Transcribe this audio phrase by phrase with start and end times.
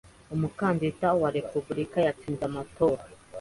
[0.35, 3.03] Umukandida wa Repubulika yatsinze amatora